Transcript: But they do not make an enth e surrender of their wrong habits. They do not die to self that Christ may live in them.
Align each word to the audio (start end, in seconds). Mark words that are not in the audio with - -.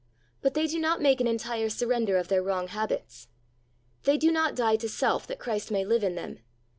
But 0.41 0.55
they 0.55 0.65
do 0.65 0.79
not 0.79 0.99
make 0.99 1.21
an 1.21 1.27
enth 1.27 1.45
e 1.55 1.69
surrender 1.69 2.17
of 2.17 2.27
their 2.27 2.41
wrong 2.41 2.69
habits. 2.69 3.27
They 4.05 4.17
do 4.17 4.31
not 4.31 4.55
die 4.55 4.77
to 4.77 4.89
self 4.89 5.27
that 5.27 5.37
Christ 5.37 5.69
may 5.69 5.85
live 5.85 6.03
in 6.03 6.15
them. 6.15 6.39